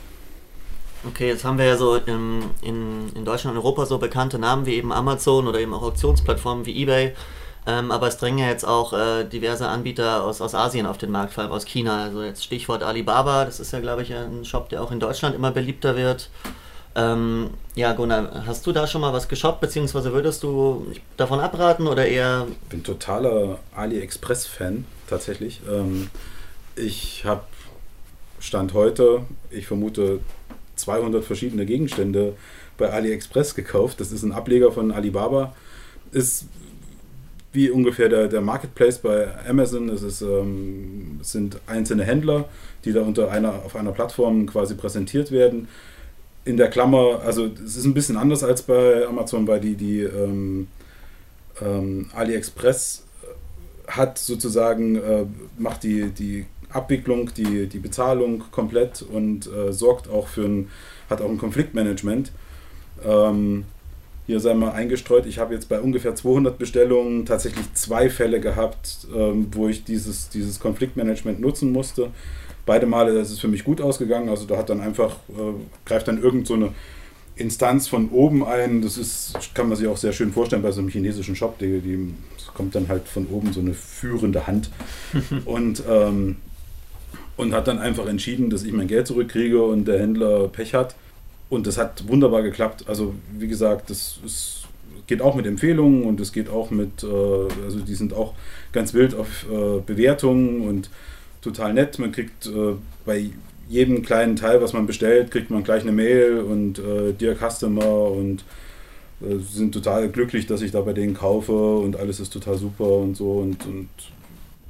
Okay, 1.08 1.28
jetzt 1.28 1.44
haben 1.44 1.58
wir 1.58 1.66
ja 1.66 1.78
so 1.78 1.96
in, 1.96 2.44
in, 2.62 3.10
in 3.16 3.26
Deutschland 3.26 3.56
und 3.56 3.64
Europa 3.64 3.86
so 3.86 3.98
bekannte 3.98 4.40
Namen 4.40 4.66
wie 4.66 4.76
eben 4.76 4.92
Amazon 4.92 5.48
oder 5.48 5.60
eben 5.60 5.74
auch 5.74 5.82
Auktionsplattformen 5.84 6.66
wie 6.66 6.82
eBay 6.82 7.14
ähm, 7.68 7.92
aber 7.92 8.08
es 8.08 8.18
drängen 8.18 8.40
ja 8.40 8.48
jetzt 8.48 8.66
auch 8.66 8.94
äh, 8.94 9.24
diverse 9.26 9.68
Anbieter 9.68 10.24
aus, 10.24 10.42
aus 10.42 10.56
Asien 10.56 10.86
auf 10.86 10.98
den 10.98 11.12
Markt, 11.12 11.34
vor 11.34 11.44
allem 11.44 11.52
aus 11.52 11.66
China. 11.66 12.04
Also 12.04 12.24
jetzt 12.24 12.44
Stichwort 12.44 12.84
Alibaba, 12.84 13.46
das 13.46 13.60
ist 13.60 13.74
ja, 13.74 13.80
glaube 13.80 14.04
ich, 14.04 14.14
ein 14.14 14.46
Shop, 14.46 14.70
der 14.70 14.82
auch 14.82 14.92
in 14.92 15.00
Deutschland 15.00 15.36
immer 15.36 15.52
beliebter 15.52 15.96
wird. 15.96 16.30
Ähm, 16.96 17.52
ja, 17.76 17.94
Gunnar, 17.94 18.46
hast 18.46 18.66
du 18.66 18.72
da 18.72 18.88
schon 18.88 19.02
mal 19.02 19.14
was 19.14 19.28
geshoppt, 19.28 19.62
beziehungsweise 19.62 20.12
würdest 20.12 20.42
du 20.44 20.88
davon 21.18 21.40
abraten 21.40 21.88
oder 21.88 22.06
eher. 22.06 22.48
Ich 22.50 22.70
bin 22.70 22.84
totaler 22.84 23.60
AliExpress-Fan, 23.76 24.86
tatsächlich. 25.08 25.62
Ähm, 25.70 26.10
ich 26.76 27.26
habe 27.26 27.44
Stand 28.40 28.74
heute, 28.74 29.24
ich 29.52 29.68
vermute, 29.68 30.22
200 30.76 31.24
verschiedene 31.24 31.66
Gegenstände 31.66 32.36
bei 32.78 32.92
AliExpress 32.92 33.54
gekauft. 33.54 34.00
Das 34.00 34.12
ist 34.12 34.24
ein 34.24 34.32
Ableger 34.32 34.72
von 34.72 34.92
Alibaba. 34.92 35.54
Ist 36.12 36.46
wie 37.52 37.70
ungefähr 37.70 38.10
der, 38.10 38.28
der 38.28 38.42
Marketplace 38.42 39.00
bei 39.00 39.28
Amazon. 39.48 39.90
Es, 39.90 40.04
ist, 40.04 40.22
ähm, 40.22 41.20
sind 41.22 41.60
einzelne 41.68 42.04
Händler, 42.04 42.46
die 42.86 42.94
da 42.94 43.02
unter 43.02 43.32
einer, 43.32 43.54
auf 43.66 43.76
einer 43.76 43.92
Plattform 43.92 44.46
quasi 44.46 44.76
präsentiert 44.76 45.32
werden. 45.32 45.68
In 46.46 46.58
der 46.58 46.70
Klammer, 46.70 47.22
also 47.26 47.50
es 47.66 47.76
ist 47.76 47.86
ein 47.86 47.94
bisschen 47.94 48.18
anders 48.18 48.44
als 48.44 48.62
bei 48.62 49.06
Amazon, 49.06 49.48
weil 49.48 49.60
die, 49.60 49.76
die 49.76 50.02
ähm, 50.02 50.68
ähm, 51.62 52.10
AliExpress 52.14 53.04
hat 53.88 54.18
sozusagen, 54.18 54.96
äh, 54.96 55.26
macht 55.58 55.84
die, 55.84 56.10
die 56.10 56.46
Abwicklung, 56.70 57.32
die, 57.36 57.68
die 57.68 57.80
Bezahlung 57.80 58.44
komplett 58.52 59.02
und 59.02 59.48
äh, 59.48 59.74
sorgt 59.74 60.08
auch 60.10 60.28
für 60.28 60.46
ein, 60.46 60.70
hat 61.10 61.22
auch 61.22 61.30
ein 61.30 61.40
Konfliktmanagement. 61.40 62.32
Ähm, 63.04 63.66
hier 64.30 64.40
sei 64.40 64.54
mal 64.54 64.74
eingestreut, 64.74 65.26
ich 65.26 65.40
habe 65.40 65.56
jetzt 65.56 65.70
bei 65.70 65.80
ungefähr 65.80 66.14
200 66.14 66.60
Bestellungen 66.60 67.26
tatsächlich 67.26 67.66
zwei 67.74 68.12
Fälle 68.12 68.40
gehabt, 68.40 69.08
ähm, 69.12 69.48
wo 69.54 69.68
ich 69.68 69.86
dieses, 69.86 70.30
dieses 70.30 70.60
Konfliktmanagement 70.60 71.40
nutzen 71.40 71.72
musste. 71.72 72.12
Beide 72.68 72.86
Male 72.86 73.18
ist 73.20 73.32
es 73.32 73.40
für 73.40 73.48
mich 73.48 73.64
gut 73.64 73.82
ausgegangen, 73.82 74.30
also 74.30 74.46
da 74.46 74.58
hat 74.58 74.70
dann 74.70 74.82
einfach, 74.82 75.16
äh, 75.30 75.54
greift 75.84 76.08
dann 76.08 76.22
irgend 76.22 76.46
so 76.46 76.54
eine 76.54 76.74
Instanz 77.38 77.88
von 77.88 78.12
oben 78.12 78.46
ein, 78.46 78.84
das 78.84 79.00
ist, 79.00 79.34
kann 79.56 79.68
man 79.68 79.76
sich 79.76 79.88
auch 79.88 79.98
sehr 79.98 80.14
schön 80.14 80.32
vorstellen 80.32 80.62
bei 80.62 80.70
so 80.70 80.82
einem 80.82 80.90
chinesischen 80.90 81.36
Shop, 81.36 81.58
die, 81.58 81.80
die 81.80 82.14
kommt 82.54 82.76
dann 82.76 82.88
halt 82.88 83.08
von 83.08 83.26
oben 83.32 83.52
so 83.52 83.62
eine 83.62 83.74
führende 83.74 84.46
Hand 84.46 84.70
und, 85.46 85.82
ähm, 85.90 86.36
und 87.36 87.54
hat 87.56 87.68
dann 87.68 87.80
einfach 87.80 88.06
entschieden, 88.06 88.52
dass 88.52 88.62
ich 88.62 88.74
mein 88.74 88.88
Geld 88.88 89.08
zurückkriege 89.08 89.64
und 89.64 89.86
der 89.86 90.00
Händler 90.00 90.50
Pech 90.50 90.76
hat. 90.76 90.94
Und 91.50 91.66
das 91.66 91.78
hat 91.78 92.08
wunderbar 92.08 92.44
geklappt. 92.44 92.86
Also 92.88 93.16
wie 93.38 93.48
gesagt, 93.48 93.90
das 93.90 94.20
ist, 94.24 94.68
geht 95.08 95.22
auch 95.22 95.36
mit 95.36 95.48
Empfehlungen 95.48 96.04
und 96.04 96.20
es 96.20 96.32
geht 96.32 96.50
auch 96.50 96.70
mit, 96.70 97.04
äh, 97.04 97.08
also 97.64 97.80
die 97.80 97.96
sind 97.96 98.14
auch 98.14 98.34
ganz 98.72 98.94
wild 98.94 99.16
auf 99.16 99.46
äh, 99.50 99.80
Bewertungen 99.86 100.68
und 100.68 100.90
total 101.42 101.74
nett. 101.74 101.98
Man 101.98 102.12
kriegt 102.12 102.46
äh, 102.46 102.76
bei 103.06 103.32
jedem 103.68 104.04
kleinen 104.04 104.36
Teil, 104.36 104.62
was 104.62 104.74
man 104.74 104.86
bestellt, 104.86 105.32
kriegt 105.32 105.50
man 105.50 105.64
gleich 105.64 105.84
eine 105.84 105.92
Mail 105.92 106.40
und 106.40 106.80
äh, 106.80 107.14
Dear 107.14 107.36
Customer 107.36 108.12
und 108.12 108.44
äh, 109.22 109.38
sind 109.40 109.74
total 109.74 110.10
glücklich, 110.10 110.48
dass 110.48 110.62
ich 110.62 110.72
da 110.72 110.82
bei 110.82 110.94
denen 110.94 111.14
kaufe 111.14 111.52
und 111.52 111.96
alles 111.96 112.20
ist 112.20 112.32
total 112.32 112.58
super 112.58 112.90
und 112.90 113.16
so 113.16 113.32
und, 113.34 113.66
und 113.66 113.90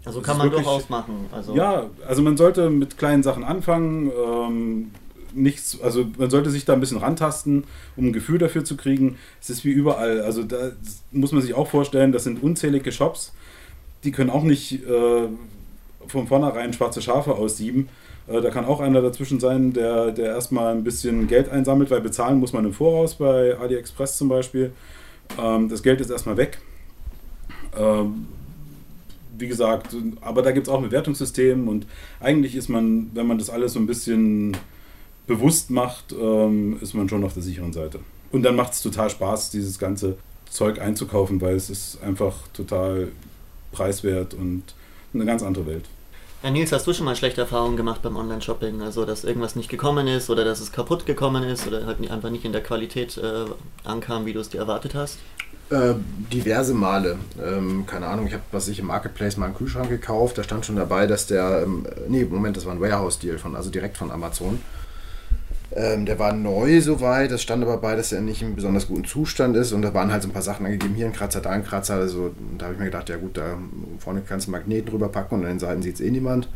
also 0.06 0.22
kann 0.22 0.38
man 0.38 0.48
wirklich, 0.48 0.66
durchaus 0.66 0.90
machen. 0.90 1.26
Also 1.32 1.56
ja, 1.56 1.90
also 2.08 2.22
man 2.22 2.38
sollte 2.38 2.70
mit 2.70 2.98
kleinen 2.98 3.22
Sachen 3.22 3.44
anfangen. 3.44 4.10
Ähm, 4.12 4.92
nichts, 5.34 5.80
also 5.82 6.06
man 6.18 6.30
sollte 6.30 6.50
sich 6.50 6.66
da 6.66 6.74
ein 6.74 6.80
bisschen 6.80 6.98
rantasten, 6.98 7.64
um 7.96 8.08
ein 8.08 8.14
Gefühl 8.14 8.38
dafür 8.38 8.64
zu 8.64 8.78
kriegen. 8.78 9.18
Es 9.42 9.50
ist 9.50 9.66
wie 9.66 9.72
überall. 9.72 10.22
Also 10.22 10.44
da 10.44 10.72
muss 11.12 11.32
man 11.32 11.42
sich 11.42 11.54
auch 11.54 11.68
vorstellen, 11.68 12.12
das 12.12 12.24
sind 12.24 12.42
unzählige 12.44 12.92
Shops, 12.92 13.34
die 14.04 14.12
können 14.12 14.30
auch 14.30 14.44
nicht 14.44 14.84
äh, 14.86 15.28
von 16.08 16.28
vornherein 16.28 16.74
schwarze 16.74 17.02
Schafe 17.02 17.36
aussieben. 17.36 17.90
Äh, 18.28 18.42
da 18.42 18.50
kann 18.50 18.66
auch 18.66 18.80
einer 18.80 19.02
dazwischen 19.02 19.40
sein, 19.40 19.74
der, 19.74 20.12
der 20.12 20.28
erstmal 20.28 20.74
ein 20.74 20.84
bisschen 20.84 21.28
Geld 21.28 21.50
einsammelt, 21.50 21.92
weil 21.92 22.02
bezahlen 22.02 22.40
muss 22.40 22.54
man 22.54 22.66
im 22.66 22.74
Voraus 22.74 23.16
bei 23.16 23.58
AliExpress 23.58 24.18
zum 24.18 24.30
Beispiel. 24.30 24.72
Ähm, 25.42 25.70
das 25.70 25.84
Geld 25.84 26.02
ist 26.02 26.10
erstmal 26.10 26.38
weg. 26.38 26.60
Ähm, 27.78 28.28
wie 29.38 29.48
gesagt, 29.48 29.96
aber 30.22 30.42
da 30.42 30.52
gibt 30.52 30.68
es 30.68 30.74
auch 30.74 30.78
ein 30.78 30.84
Bewertungssystem 30.84 31.68
und 31.68 31.88
eigentlich 32.20 32.56
ist 32.56 32.68
man, 32.68 33.10
wenn 33.14 33.26
man 33.26 33.38
das 33.38 33.50
alles 33.50 33.74
so 33.74 33.80
ein 33.80 33.88
bisschen 33.88 34.58
bewusst 35.30 35.70
macht, 35.70 36.12
ähm, 36.12 36.80
ist 36.82 36.96
man 36.96 37.08
schon 37.08 37.24
auf 37.24 37.36
der 37.36 37.44
sicheren 37.44 37.72
Seite. 37.72 38.00
Und 38.32 38.42
dann 38.42 38.56
macht 38.56 38.74
es 38.74 38.82
total 38.82 39.12
Spaß, 39.12 39.52
dieses 39.52 39.78
ganze 39.78 40.18
Zeug 40.50 40.82
einzukaufen, 40.82 41.40
weil 41.40 41.56
es 41.56 41.70
ist 41.70 42.02
einfach 42.02 42.34
total 42.52 43.10
preiswert 43.72 44.34
und 44.34 44.64
eine 45.14 45.26
ganz 45.26 45.44
andere 45.44 45.68
Welt. 45.68 45.86
Ja, 46.42 46.50
Nils, 46.50 46.72
hast 46.72 46.88
du 46.88 46.94
schon 46.94 47.06
mal 47.06 47.16
schlechte 47.16 47.42
Erfahrungen 47.42 47.78
gemacht 47.78 48.02
beim 48.02 48.18
Online-Shopping? 48.18 48.82
Also, 48.82 49.06
dass 49.06 49.24
irgendwas 49.24 49.56
nicht 49.56 49.70
gekommen 49.70 50.08
ist 50.08 50.32
oder 50.32 50.44
dass 50.44 50.62
es 50.62 50.72
kaputt 50.72 51.06
gekommen 51.06 51.44
ist 51.44 51.68
oder 51.68 51.86
halt 51.86 52.10
einfach 52.10 52.32
nicht 52.32 52.46
in 52.46 52.52
der 52.52 52.64
Qualität 52.64 53.18
äh, 53.18 53.46
ankam, 53.84 54.26
wie 54.26 54.34
du 54.34 54.40
es 54.40 54.50
dir 54.50 54.60
erwartet 54.60 54.96
hast? 54.96 55.20
Äh, 55.70 55.94
diverse 56.34 56.74
Male. 56.74 57.20
Ähm, 57.40 57.86
keine 57.86 58.08
Ahnung, 58.08 58.26
ich 58.26 58.34
habe, 58.34 58.44
was 58.52 58.68
ich 58.68 58.80
im 58.80 58.88
Marketplace 58.88 59.38
mal 59.38 59.46
einen 59.46 59.56
Kühlschrank 59.56 59.90
gekauft. 59.90 60.40
Da 60.40 60.44
stand 60.44 60.66
schon 60.66 60.78
dabei, 60.78 61.06
dass 61.06 61.28
der, 61.28 61.62
ähm, 61.66 61.86
nee, 62.08 62.24
Moment, 62.24 62.58
das 62.58 62.66
war 62.66 62.74
ein 62.74 62.82
Warehouse-Deal 62.82 63.38
von, 63.38 63.56
also 63.56 63.70
direkt 63.70 63.98
von 63.98 64.10
Amazon. 64.10 64.60
Ähm, 65.76 66.08
der 66.08 66.18
war 66.18 66.34
neu 66.34 66.82
soweit, 66.82 67.32
das 67.32 67.44
stand 67.44 67.62
aber 67.64 67.78
bei, 67.78 67.96
dass 67.96 68.12
er 68.12 68.22
nicht 68.22 68.42
in 68.42 68.56
besonders 68.56 68.88
guten 68.88 69.06
Zustand 69.06 69.56
ist 69.56 69.72
und 69.72 69.84
da 69.84 69.94
waren 69.94 70.12
halt 70.12 70.24
so 70.24 70.30
ein 70.30 70.34
paar 70.34 70.42
Sachen 70.42 70.66
angegeben, 70.66 70.96
hier 70.96 71.06
ein 71.06 71.14
Kratzer, 71.14 71.42
da 71.42 71.52
ein 71.52 71.64
Kratzer. 71.64 71.96
Also 71.96 72.34
da 72.58 72.66
habe 72.66 72.74
ich 72.74 72.80
mir 72.80 72.86
gedacht, 72.86 73.10
ja 73.10 73.18
gut, 73.18 73.38
da 73.38 73.58
vorne 74.00 74.24
kannst 74.28 74.48
du 74.48 74.52
Magneten 74.52 74.90
drüber 74.90 75.10
packen 75.10 75.36
und 75.36 75.42
an 75.42 75.50
den 75.50 75.60
Seiten 75.60 75.84
sieht 75.84 75.96
es 75.96 76.02
eh 76.02 76.10
niemand. 76.10 76.50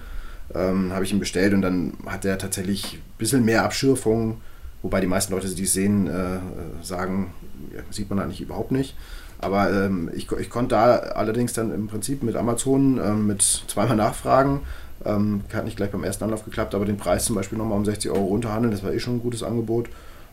Ähm, 0.56 0.92
habe 0.94 1.04
ich 1.04 1.12
ihn 1.14 1.20
bestellt 1.20 1.54
und 1.54 1.62
dann 1.62 1.94
hat 2.08 2.26
er 2.26 2.38
tatsächlich 2.38 2.96
ein 2.96 3.18
bisschen 3.18 3.46
mehr 3.46 3.64
Abschürfung, 3.64 4.42
wobei 4.82 5.00
die 5.00 5.08
meisten 5.08 5.34
Leute, 5.34 5.48
die 5.48 5.64
es 5.64 5.74
sehen, 5.74 6.08
äh, 6.08 6.40
sagen, 6.84 7.34
ja, 7.74 7.82
sieht 7.92 8.10
man 8.10 8.20
eigentlich 8.20 8.42
überhaupt 8.42 8.72
nicht. 8.72 8.96
Aber 9.40 9.72
ähm, 9.72 10.10
ich, 10.14 10.32
ich 10.32 10.50
konnte 10.50 10.76
da 10.76 10.96
allerdings 10.96 11.54
dann 11.54 11.74
im 11.74 11.88
Prinzip 11.88 12.24
mit 12.24 12.36
Amazon 12.36 13.00
ähm, 13.04 13.28
mit 13.28 13.42
zweimal 13.42 13.98
nachfragen 13.98 14.62
ähm, 15.06 15.42
hat 15.54 15.66
nicht 15.66 15.78
gleich 15.78 15.92
beim 15.92 16.04
ersten 16.04 16.24
Anlauf 16.24 16.46
geklappt, 16.46 16.76
aber 16.76 16.86
den 16.86 16.98
Preis 16.98 17.26
zum 17.26 17.36
Beispiel 17.36 17.58
nochmal 17.58 17.78
um 17.78 17.86
60 17.86 18.12
Euro 18.12 18.26
runterhandeln, 18.26 18.72
das 18.72 18.84
war 18.84 18.94
eh 18.94 19.00
schon 19.00 19.18
ein 19.18 19.22
gutes 19.22 19.44
Angebot. 19.44 19.90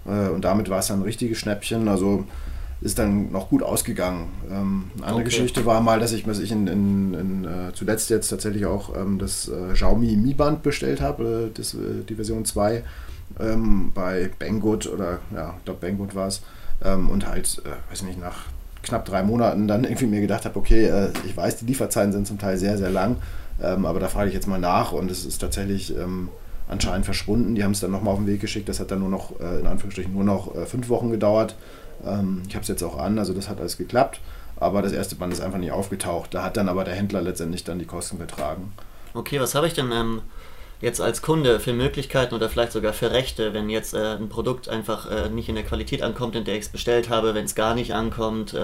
Äh, 0.06 0.28
und 0.28 0.44
damit 0.44 0.70
war 0.70 0.78
es 0.78 0.88
dann 0.88 1.00
ein 1.00 1.04
richtiges 1.04 1.38
Schnäppchen. 1.38 1.88
Also 1.88 2.24
ist 2.80 2.98
dann 2.98 3.30
noch 3.30 3.50
gut 3.50 3.62
ausgegangen. 3.62 4.28
Ähm, 4.50 4.90
eine 4.96 5.04
andere 5.04 5.14
okay. 5.16 5.24
Geschichte 5.24 5.66
war 5.66 5.80
mal, 5.80 6.00
dass 6.00 6.12
ich, 6.12 6.26
was 6.26 6.38
ich 6.38 6.50
in, 6.50 6.66
in, 6.66 7.14
in 7.14 7.44
äh, 7.44 7.72
zuletzt 7.74 8.08
jetzt 8.10 8.28
tatsächlich 8.28 8.64
auch 8.64 8.96
ähm, 8.96 9.18
das 9.18 9.48
äh, 9.48 9.74
Xiaomi 9.74 10.16
Mi 10.16 10.32
Band 10.32 10.62
bestellt 10.62 11.00
habe, 11.00 11.50
äh, 11.50 11.56
das, 11.56 11.74
äh, 11.74 12.04
die 12.08 12.14
Version 12.14 12.44
2 12.44 12.82
ähm, 13.38 13.92
bei 13.94 14.30
Banggood 14.38 14.86
oder 14.86 15.18
ja, 15.34 15.54
ich 15.58 15.64
glaube 15.64 15.80
Banggood 15.86 16.14
war 16.14 16.28
es. 16.28 16.42
Ähm, 16.82 17.10
und 17.10 17.28
halt, 17.28 17.62
äh, 17.66 17.90
weiß 17.90 18.02
nicht, 18.04 18.18
nach 18.18 18.46
knapp 18.82 19.04
drei 19.04 19.22
Monaten 19.22 19.68
dann 19.68 19.84
irgendwie 19.84 20.06
mir 20.06 20.22
gedacht 20.22 20.46
habe, 20.46 20.58
okay, 20.58 21.10
ich 21.26 21.36
weiß, 21.36 21.58
die 21.58 21.66
Lieferzeiten 21.66 22.12
sind 22.12 22.26
zum 22.26 22.38
Teil 22.38 22.56
sehr, 22.56 22.78
sehr 22.78 22.90
lang 22.90 23.16
ähm, 23.62 23.86
aber 23.86 24.00
da 24.00 24.08
frage 24.08 24.28
ich 24.28 24.34
jetzt 24.34 24.46
mal 24.46 24.58
nach 24.58 24.92
und 24.92 25.10
es 25.10 25.24
ist 25.24 25.38
tatsächlich 25.38 25.96
ähm, 25.96 26.28
anscheinend 26.68 27.04
verschwunden. 27.04 27.54
Die 27.54 27.64
haben 27.64 27.72
es 27.72 27.80
dann 27.80 27.90
nochmal 27.90 28.14
auf 28.14 28.20
den 28.20 28.26
Weg 28.26 28.40
geschickt. 28.40 28.68
Das 28.68 28.80
hat 28.80 28.90
dann 28.90 29.00
nur 29.00 29.08
noch, 29.08 29.38
äh, 29.40 29.60
in 29.60 29.66
Anführungsstrichen, 29.66 30.12
nur 30.12 30.24
noch 30.24 30.54
äh, 30.54 30.66
fünf 30.66 30.88
Wochen 30.88 31.10
gedauert. 31.10 31.56
Ähm, 32.04 32.42
ich 32.48 32.54
habe 32.54 32.62
es 32.62 32.68
jetzt 32.68 32.82
auch 32.82 32.98
an, 32.98 33.18
also 33.18 33.34
das 33.34 33.48
hat 33.48 33.60
alles 33.60 33.76
geklappt. 33.76 34.20
Aber 34.56 34.82
das 34.82 34.92
erste 34.92 35.16
Band 35.16 35.32
ist 35.32 35.40
einfach 35.40 35.58
nicht 35.58 35.72
aufgetaucht. 35.72 36.34
Da 36.34 36.42
hat 36.42 36.56
dann 36.56 36.68
aber 36.68 36.84
der 36.84 36.94
Händler 36.94 37.22
letztendlich 37.22 37.64
dann 37.64 37.78
die 37.78 37.86
Kosten 37.86 38.18
betragen. 38.18 38.72
Okay, 39.14 39.40
was 39.40 39.54
habe 39.54 39.66
ich 39.66 39.74
denn 39.74 39.90
ähm, 39.90 40.22
jetzt 40.80 41.00
als 41.00 41.22
Kunde 41.22 41.60
für 41.60 41.72
Möglichkeiten 41.72 42.34
oder 42.34 42.48
vielleicht 42.48 42.72
sogar 42.72 42.92
für 42.92 43.10
Rechte, 43.10 43.52
wenn 43.54 43.70
jetzt 43.70 43.94
äh, 43.94 44.16
ein 44.16 44.28
Produkt 44.28 44.68
einfach 44.68 45.10
äh, 45.10 45.28
nicht 45.30 45.48
in 45.48 45.54
der 45.54 45.64
Qualität 45.64 46.02
ankommt, 46.02 46.36
in 46.36 46.44
der 46.44 46.54
ich 46.54 46.64
es 46.64 46.68
bestellt 46.68 47.08
habe, 47.08 47.34
wenn 47.34 47.46
es 47.46 47.54
gar 47.54 47.74
nicht 47.74 47.94
ankommt? 47.94 48.54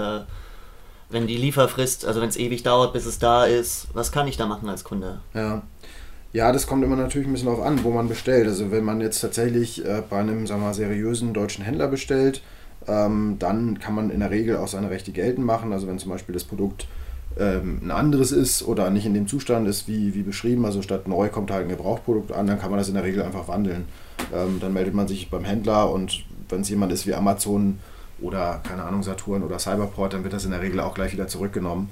Wenn 1.09 1.27
die 1.27 1.37
Lieferfrist, 1.37 2.05
also 2.05 2.21
wenn 2.21 2.29
es 2.29 2.37
ewig 2.37 2.63
dauert, 2.63 2.93
bis 2.93 3.05
es 3.05 3.19
da 3.19 3.45
ist, 3.45 3.87
was 3.93 4.11
kann 4.11 4.27
ich 4.27 4.37
da 4.37 4.45
machen 4.45 4.67
als 4.67 4.83
Kunde? 4.83 5.21
Ja. 5.33 5.63
Ja, 6.33 6.51
das 6.51 6.67
kommt 6.67 6.83
immer 6.83 6.97
natürlich 6.97 7.27
ein 7.27 7.33
bisschen 7.33 7.47
darauf 7.47 7.65
an, 7.65 7.83
wo 7.83 7.89
man 7.89 8.09
bestellt. 8.09 8.47
Also 8.47 8.69
wenn 8.69 8.83
man 8.83 8.99
jetzt 8.99 9.21
tatsächlich 9.21 9.83
äh, 9.85 10.03
bei 10.07 10.17
einem, 10.17 10.45
sagen 10.45 10.61
wir 10.61 10.67
mal, 10.67 10.73
seriösen 10.73 11.33
deutschen 11.33 11.63
Händler 11.63 11.87
bestellt, 11.87 12.41
ähm, 12.87 13.37
dann 13.39 13.79
kann 13.79 13.95
man 13.95 14.09
in 14.09 14.19
der 14.19 14.29
Regel 14.29 14.57
auch 14.57 14.67
seine 14.67 14.89
Rechte 14.89 15.11
geltend 15.11 15.45
machen. 15.45 15.71
Also 15.71 15.87
wenn 15.87 15.99
zum 15.99 16.11
Beispiel 16.11 16.33
das 16.33 16.43
Produkt 16.43 16.87
ähm, 17.39 17.79
ein 17.83 17.91
anderes 17.91 18.31
ist 18.31 18.63
oder 18.63 18.89
nicht 18.89 19.05
in 19.05 19.13
dem 19.13 19.27
Zustand 19.27 19.67
ist, 19.67 19.87
wie, 19.87 20.13
wie 20.15 20.23
beschrieben, 20.23 20.65
also 20.65 20.81
statt 20.81 21.07
neu 21.07 21.29
kommt 21.29 21.51
halt 21.51 21.63
ein 21.63 21.69
Gebrauchprodukt 21.69 22.31
an, 22.31 22.47
dann 22.47 22.59
kann 22.59 22.71
man 22.71 22.79
das 22.79 22.89
in 22.89 22.95
der 22.95 23.03
Regel 23.03 23.23
einfach 23.23 23.47
wandeln. 23.47 23.85
Ähm, 24.33 24.57
dann 24.59 24.73
meldet 24.73 24.93
man 24.93 25.07
sich 25.07 25.29
beim 25.29 25.45
Händler 25.45 25.91
und 25.91 26.25
wenn 26.49 26.61
es 26.61 26.69
jemand 26.69 26.91
ist 26.91 27.07
wie 27.07 27.13
Amazon, 27.13 27.79
oder 28.21 28.61
keine 28.67 28.83
Ahnung, 28.83 29.03
Saturn 29.03 29.43
oder 29.43 29.59
Cyberport, 29.59 30.13
dann 30.13 30.23
wird 30.23 30.33
das 30.33 30.45
in 30.45 30.51
der 30.51 30.61
Regel 30.61 30.79
auch 30.79 30.93
gleich 30.93 31.13
wieder 31.13 31.27
zurückgenommen. 31.27 31.89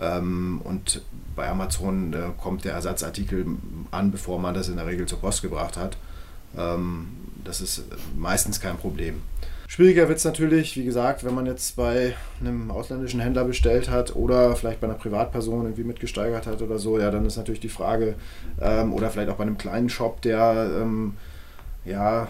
Ähm, 0.00 0.60
und 0.64 1.02
bei 1.34 1.48
Amazon 1.48 2.12
äh, 2.12 2.30
kommt 2.40 2.64
der 2.64 2.72
Ersatzartikel 2.72 3.46
an, 3.90 4.10
bevor 4.10 4.38
man 4.38 4.54
das 4.54 4.68
in 4.68 4.76
der 4.76 4.86
Regel 4.86 5.06
zur 5.06 5.20
Post 5.20 5.42
gebracht 5.42 5.76
hat. 5.76 5.96
Ähm, 6.56 7.08
das 7.44 7.60
ist 7.60 7.84
meistens 8.16 8.60
kein 8.60 8.76
Problem. 8.76 9.22
Schwieriger 9.66 10.08
wird 10.08 10.16
es 10.16 10.24
natürlich, 10.24 10.76
wie 10.76 10.84
gesagt, 10.84 11.24
wenn 11.24 11.34
man 11.34 11.44
jetzt 11.44 11.76
bei 11.76 12.14
einem 12.40 12.70
ausländischen 12.70 13.20
Händler 13.20 13.44
bestellt 13.44 13.90
hat 13.90 14.16
oder 14.16 14.56
vielleicht 14.56 14.80
bei 14.80 14.86
einer 14.86 14.96
Privatperson 14.96 15.64
irgendwie 15.64 15.84
mitgesteigert 15.84 16.46
hat 16.46 16.62
oder 16.62 16.78
so, 16.78 16.98
ja, 16.98 17.10
dann 17.10 17.26
ist 17.26 17.36
natürlich 17.36 17.60
die 17.60 17.68
Frage, 17.68 18.14
ähm, 18.62 18.94
oder 18.94 19.10
vielleicht 19.10 19.28
auch 19.28 19.36
bei 19.36 19.42
einem 19.42 19.58
kleinen 19.58 19.90
Shop, 19.90 20.22
der 20.22 20.70
ähm, 20.80 21.16
ja 21.84 22.28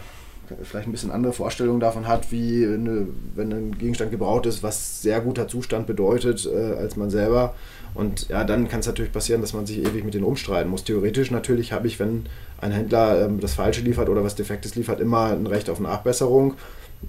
vielleicht 0.62 0.88
ein 0.88 0.93
bisschen 0.93 1.11
andere 1.11 1.33
Vorstellungen 1.33 1.81
davon 1.81 2.07
hat, 2.07 2.33
wie 2.33 2.64
eine, 2.64 3.07
wenn 3.35 3.52
ein 3.52 3.78
Gegenstand 3.78 4.11
gebraut 4.11 4.47
ist, 4.47 4.62
was 4.62 5.02
sehr 5.02 5.21
guter 5.21 5.49
Zustand 5.49 5.87
bedeutet 5.87 6.47
äh, 6.47 6.76
als 6.76 6.97
man 6.97 7.11
selber. 7.11 7.55
Und 7.95 8.28
ja, 8.28 8.45
dann 8.45 8.69
kann 8.69 8.81
es 8.81 8.87
natürlich 8.87 9.12
passieren, 9.12 9.40
dass 9.40 9.55
man 9.55 9.67
sich 9.67 9.78
ewig 9.78 10.05
mit 10.05 10.14
denen 10.14 10.25
umstreiten 10.25 10.71
muss. 10.71 10.85
Theoretisch 10.85 11.31
natürlich 11.31 11.73
habe 11.73 11.87
ich, 11.87 11.99
wenn 11.99 12.26
ein 12.61 12.73
Händler 12.73 13.25
ähm, 13.25 13.40
das 13.40 13.55
Falsche 13.55 13.81
liefert 13.81 14.09
oder 14.09 14.25
was 14.25 14.35
Defektes 14.35 14.75
liefert, 14.75 15.00
immer 15.00 15.33
ein 15.33 15.47
Recht 15.47 15.71
auf 15.71 15.81
Nachbesserung. 15.81 16.55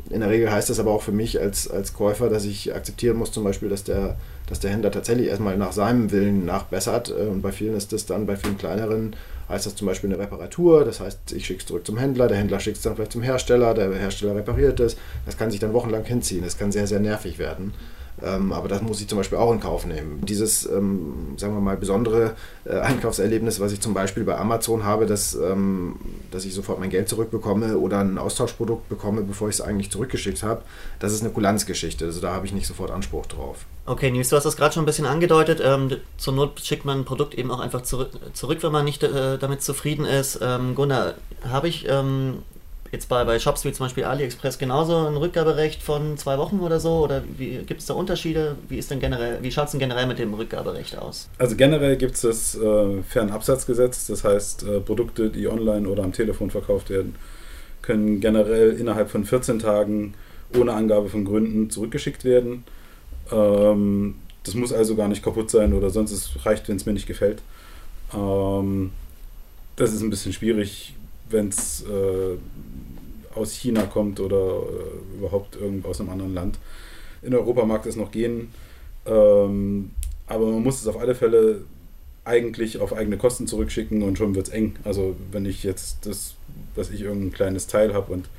In 0.10 0.20
der 0.20 0.30
Regel 0.30 0.52
heißt 0.52 0.70
das 0.70 0.80
aber 0.80 0.92
auch 0.92 1.02
für 1.02 1.12
mich 1.12 1.40
als, 1.40 1.70
als 1.70 1.94
Käufer, 1.94 2.30
dass 2.30 2.46
ich 2.46 2.76
akzeptieren 2.76 3.18
muss, 3.18 3.32
zum 3.32 3.44
Beispiel, 3.44 3.70
dass 3.70 3.84
der, 3.84 4.18
dass 4.48 4.60
der 4.60 4.72
Händler 4.72 4.92
tatsächlich 4.92 5.28
erstmal 5.28 5.58
nach 5.58 5.72
seinem 5.72 6.12
Willen 6.12 6.46
nachbessert. 6.46 7.10
Äh, 7.10 7.28
und 7.28 7.42
bei 7.42 7.52
vielen 7.52 7.76
ist 7.76 7.94
das 7.94 8.06
dann, 8.06 8.26
bei 8.26 8.36
vielen 8.36 8.58
kleineren 8.58 9.16
heißt 9.50 9.66
das 9.66 9.76
zum 9.76 9.88
Beispiel 9.88 10.10
eine 10.12 10.20
Reparatur. 10.20 10.86
Das 10.86 11.00
heißt, 11.00 11.34
ich 11.34 11.46
schicke 11.46 11.60
es 11.62 11.66
zurück 11.66 11.86
zum 11.86 11.98
Händler, 11.98 12.28
der 12.28 12.38
Händler 12.38 12.60
schickt 12.60 12.78
es 12.78 12.84
dann 12.84 12.96
vielleicht 12.96 13.12
zum 13.12 13.24
Hersteller, 13.24 13.74
der 13.74 13.94
Hersteller 13.94 14.36
repariert 14.36 14.80
es. 14.80 14.96
Das 15.26 15.38
kann 15.38 15.52
sich 15.52 15.60
dann 15.60 15.74
wochenlang 15.74 16.06
hinziehen. 16.06 16.44
Das 16.44 16.58
kann 16.58 16.72
sehr, 16.72 16.88
sehr 16.88 17.00
nervig 17.00 17.40
werden. 17.40 17.74
Ähm, 18.24 18.52
aber 18.52 18.68
das 18.68 18.82
muss 18.82 19.02
ich 19.02 19.08
zum 19.08 19.18
Beispiel 19.18 19.38
auch 19.38 19.52
in 19.52 19.60
Kauf 19.60 19.86
nehmen. 19.86 20.22
Dieses, 20.26 20.66
ähm, 20.66 21.36
sagen 21.38 21.54
wir 21.54 21.62
mal, 21.62 21.78
besondere 21.78 22.36
äh, 22.66 22.80
Einkaufserlebnis, 22.80 23.60
was 23.60 23.72
ich 23.72 23.82
zum 23.82 23.94
Beispiel 23.94 24.24
bei 24.24 24.38
Amazon 24.38 24.84
habe, 24.84 25.06
dass, 25.06 25.36
ähm, 25.36 25.96
dass 26.32 26.46
ich 26.46 26.54
sofort 26.54 26.80
mein 26.80 26.90
Geld 26.90 27.10
zurückbekomme 27.10 27.78
oder 27.78 28.00
ein 28.00 28.18
Austauschprodukt 28.18 28.90
bekomme, 28.90 29.22
bevor 29.22 29.50
ich 29.50 29.56
es 29.56 29.62
eigentlich 29.62 29.92
zurückgeschickt 29.92 30.44
habe, 30.44 30.62
das 31.00 31.14
ist 31.14 31.22
eine 31.22 31.32
Kulanzgeschichte. 31.32 32.06
Also 32.06 32.20
da 32.20 32.34
habe 32.34 32.46
ich 32.46 32.54
nicht 32.54 32.68
sofort 32.68 32.92
Anspruch 32.92 33.26
drauf. 33.26 33.66
Okay, 33.86 34.12
Nils, 34.12 34.30
du 34.30 34.36
hast 34.36 34.44
das 34.44 34.56
gerade 34.56 34.74
schon 34.74 34.84
ein 34.84 34.86
bisschen 34.86 35.08
angedeutet. 35.08 35.62
Ähm, 35.64 35.90
zur 36.18 36.34
Not 36.34 36.60
schickt 36.60 36.86
man 36.86 37.00
ein 37.00 37.06
Produkt 37.06 37.34
eben 37.34 37.50
auch 37.50 37.60
einfach 37.60 37.82
zurück, 37.82 38.12
zurück 38.34 38.62
wenn 38.62 38.72
man 38.72 38.86
nicht 38.86 39.02
äh, 39.02 39.38
damit 39.38 39.64
zufrieden 39.64 40.06
ist. 40.06 40.40
Ähm, 40.42 40.76
Gunnar, 40.76 41.16
habe 41.50 41.68
ich 41.68 41.88
ähm, 41.90 42.40
jetzt 42.92 43.10
bei, 43.10 43.24
bei 43.24 43.40
Shops 43.40 43.66
wie 43.66 43.72
zum 43.72 43.86
Beispiel 43.86 44.04
AliExpress 44.04 44.58
genauso 44.58 44.96
ein 45.08 45.16
Rückgaberecht 45.16 45.82
von 45.82 46.18
zwei 46.18 46.38
Wochen 46.38 46.60
oder 46.60 46.80
so? 46.80 47.04
Oder 47.04 47.22
gibt 47.40 47.80
es 47.80 47.86
da 47.86 47.94
Unterschiede? 47.94 48.56
Wie 48.68 48.78
ist 48.78 48.92
denn 48.92 49.00
generell, 49.00 49.40
wie 49.42 49.52
schaut 49.52 49.66
es 49.66 49.72
denn 49.72 49.80
generell 49.80 50.08
mit 50.08 50.20
dem 50.20 50.34
Rückgaberecht 50.34 50.98
aus? 50.98 51.30
Also 51.38 51.56
generell 51.56 51.98
gibt 51.98 52.16
es 52.16 52.22
das 52.22 52.56
äh, 52.56 53.02
Fernabsatzgesetz, 53.04 54.08
das 54.08 54.24
heißt 54.24 54.64
äh, 54.64 54.80
Produkte, 54.80 55.30
die 55.30 55.48
online 55.48 55.88
oder 55.88 56.04
am 56.04 56.14
Telefon 56.14 56.50
verkauft 56.50 56.90
werden, 56.90 57.16
können 57.82 58.20
generell 58.20 58.74
innerhalb 58.74 59.10
von 59.10 59.26
14 59.26 59.60
Tagen 59.60 60.14
ohne 60.58 60.74
Angabe 60.74 61.10
von 61.10 61.26
Gründen 61.26 61.70
zurückgeschickt 61.70 62.24
werden. 62.24 62.64
Ähm, 63.32 64.16
das 64.44 64.56
muss 64.56 64.74
also 64.74 64.96
gar 64.96 65.08
nicht 65.08 65.24
kaputt 65.24 65.52
sein 65.52 65.74
oder 65.74 65.90
sonst 65.90 66.12
es 66.12 66.46
reicht, 66.46 66.68
wenn 66.70 66.78
es 66.78 66.86
mir 66.86 66.94
nicht 66.94 67.08
gefällt. 67.08 67.42
Ähm, 68.14 68.92
das 69.76 69.94
ist 69.94 70.02
ein 70.02 70.10
bisschen 70.10 70.34
schwierig, 70.34 70.96
wenn 71.30 71.50
es 71.50 71.84
äh, 71.84 72.38
aus 73.36 73.54
China 73.54 73.84
kommt 73.84 74.20
oder 74.20 74.38
äh, 74.38 75.18
überhaupt 75.18 75.56
irgendwo 75.56 75.90
aus 75.90 76.00
einem 76.00 76.10
anderen 76.10 76.34
Land. 76.34 76.60
In 77.22 77.34
Europa 77.34 77.66
mag 77.66 77.84
das 77.84 77.96
noch 77.96 78.12
gehen, 78.12 78.50
ähm, 79.06 79.92
aber 80.28 80.46
man 80.48 80.64
muss 80.64 80.82
es 80.82 80.88
auf 80.88 81.00
alle 81.00 81.16
Fälle 81.16 81.62
eigentlich 82.26 82.80
auf 82.80 82.94
eigene 82.94 83.18
Kosten 83.18 83.48
zurückschicken 83.48 84.04
und 84.04 84.18
schon 84.18 84.36
wird 84.36 84.48
es 84.48 84.54
eng. 84.54 84.76
Also 84.84 85.16
wenn 85.32 85.46
ich 85.46 85.64
jetzt 85.64 86.06
das, 86.06 86.36
dass 86.76 86.92
ich 86.92 87.02
irgendein 87.02 87.32
kleines 87.32 87.68
Teil 87.68 87.94
habe 87.94 88.14
und 88.14 88.30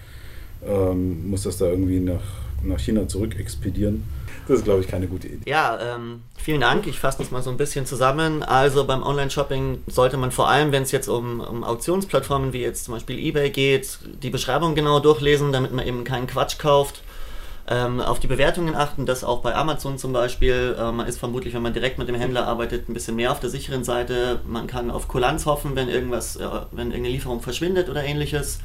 ähm, 0.66 1.28
muss 1.28 1.42
das 1.42 1.58
da 1.58 1.66
irgendwie 1.66 2.00
nach, 2.00 2.22
nach 2.62 2.78
China 2.78 3.08
zurück 3.08 3.38
expedieren, 3.38 4.04
das 4.50 4.58
ist, 4.58 4.64
glaube 4.64 4.80
ich, 4.80 4.88
keine 4.88 5.06
gute 5.06 5.28
Idee. 5.28 5.48
Ja, 5.48 5.78
ähm, 5.80 6.22
vielen 6.36 6.60
Dank. 6.60 6.86
Ich 6.88 6.98
fasse 6.98 7.18
das 7.18 7.30
mal 7.30 7.40
so 7.40 7.50
ein 7.50 7.56
bisschen 7.56 7.86
zusammen. 7.86 8.42
Also 8.42 8.84
beim 8.84 9.02
Online-Shopping 9.02 9.82
sollte 9.86 10.16
man 10.16 10.32
vor 10.32 10.48
allem, 10.48 10.72
wenn 10.72 10.82
es 10.82 10.90
jetzt 10.90 11.08
um, 11.08 11.40
um 11.40 11.62
Auktionsplattformen 11.62 12.52
wie 12.52 12.60
jetzt 12.60 12.84
zum 12.84 12.94
Beispiel 12.94 13.18
eBay 13.18 13.50
geht, 13.50 14.00
die 14.22 14.30
Beschreibung 14.30 14.74
genau 14.74 14.98
durchlesen, 14.98 15.52
damit 15.52 15.72
man 15.72 15.86
eben 15.86 16.02
keinen 16.02 16.26
Quatsch 16.26 16.58
kauft. 16.58 17.02
Ähm, 17.68 18.00
auf 18.00 18.18
die 18.18 18.26
Bewertungen 18.26 18.74
achten, 18.74 19.06
das 19.06 19.22
auch 19.22 19.42
bei 19.42 19.54
Amazon 19.54 19.98
zum 19.98 20.12
Beispiel. 20.12 20.74
Äh, 20.76 20.90
man 20.90 21.06
ist 21.06 21.18
vermutlich, 21.20 21.54
wenn 21.54 21.62
man 21.62 21.72
direkt 21.72 21.98
mit 21.98 22.08
dem 22.08 22.16
Händler 22.16 22.48
arbeitet, 22.48 22.88
ein 22.88 22.94
bisschen 22.94 23.14
mehr 23.14 23.30
auf 23.30 23.38
der 23.38 23.50
sicheren 23.50 23.84
Seite. 23.84 24.40
Man 24.48 24.66
kann 24.66 24.90
auf 24.90 25.06
Kulanz 25.06 25.46
hoffen, 25.46 25.76
wenn 25.76 25.88
irgendwas, 25.88 26.34
äh, 26.34 26.44
wenn 26.72 26.88
irgendeine 26.88 27.10
Lieferung 27.10 27.40
verschwindet 27.40 27.88
oder 27.88 28.02
ähnliches. 28.02 28.58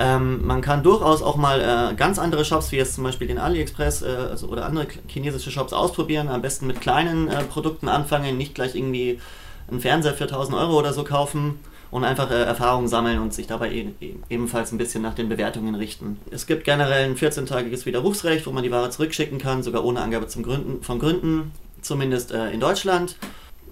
Ähm, 0.00 0.46
man 0.46 0.62
kann 0.62 0.82
durchaus 0.82 1.20
auch 1.20 1.36
mal 1.36 1.60
äh, 1.60 1.94
ganz 1.94 2.18
andere 2.18 2.46
Shops, 2.46 2.72
wie 2.72 2.76
jetzt 2.76 2.94
zum 2.94 3.04
Beispiel 3.04 3.28
den 3.28 3.36
AliExpress 3.36 4.00
äh, 4.00 4.06
also, 4.30 4.48
oder 4.48 4.64
andere 4.64 4.86
chinesische 5.06 5.50
Shops 5.50 5.74
ausprobieren. 5.74 6.28
Am 6.28 6.40
besten 6.40 6.66
mit 6.66 6.80
kleinen 6.80 7.28
äh, 7.28 7.44
Produkten 7.44 7.86
anfangen, 7.86 8.38
nicht 8.38 8.54
gleich 8.54 8.74
irgendwie 8.74 9.20
einen 9.70 9.80
Fernseher 9.80 10.14
für 10.14 10.24
1000 10.24 10.56
Euro 10.56 10.78
oder 10.78 10.94
so 10.94 11.04
kaufen 11.04 11.60
und 11.90 12.04
einfach 12.04 12.30
äh, 12.30 12.42
Erfahrungen 12.42 12.88
sammeln 12.88 13.18
und 13.18 13.34
sich 13.34 13.46
dabei 13.46 13.70
e 13.72 13.92
e 14.00 14.14
ebenfalls 14.30 14.72
ein 14.72 14.78
bisschen 14.78 15.02
nach 15.02 15.14
den 15.14 15.28
Bewertungen 15.28 15.74
richten. 15.74 16.18
Es 16.30 16.46
gibt 16.46 16.64
generell 16.64 17.04
ein 17.04 17.16
14-tagiges 17.16 17.84
Widerrufsrecht, 17.84 18.46
wo 18.46 18.52
man 18.52 18.62
die 18.62 18.70
Ware 18.70 18.88
zurückschicken 18.88 19.38
kann, 19.38 19.62
sogar 19.62 19.84
ohne 19.84 20.00
Angabe 20.00 20.28
zum 20.28 20.42
Gründen, 20.42 20.82
von 20.82 20.98
Gründen, 20.98 21.52
zumindest 21.82 22.32
äh, 22.32 22.50
in 22.52 22.60
Deutschland. 22.60 23.16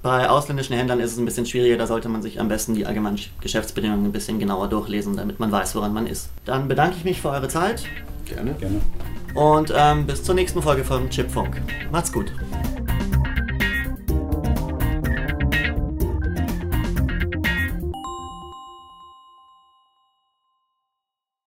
Bei 0.03 0.29
ausländischen 0.29 0.77
Händlern 0.77 1.01
ist 1.01 1.13
es 1.13 1.19
ein 1.19 1.25
bisschen 1.25 1.47
schwieriger, 1.47 1.77
da 1.77 1.87
sollte 1.87 2.09
man 2.09 2.23
sich 2.23 2.41
am 2.41 2.49
besten 2.49 2.75
die 2.75 2.87
allgemeinen 2.87 3.19
Geschäftsbedingungen 3.41 4.05
ein 4.05 4.13
bisschen 4.13 4.39
genauer 4.39 4.69
durchlesen, 4.69 5.17
damit 5.17 5.41
man 5.41 5.51
weiß, 5.51 5.75
woran 5.75 5.93
man 5.93 6.07
ist. 6.07 6.31
Dann 6.45 6.69
bedanke 6.69 6.97
ich 6.99 7.05
mich 7.05 7.21
für 7.21 7.31
eure 7.31 7.49
Zeit. 7.49 7.85
Gerne. 8.25 8.55
Gerne. 8.55 8.81
Und 9.35 9.73
ähm, 9.77 10.07
bis 10.07 10.23
zur 10.23 10.35
nächsten 10.35 10.63
Folge 10.63 10.85
von 10.85 11.11
Chipfunk. 11.11 11.61
Macht's 11.91 12.13
gut. 12.13 12.33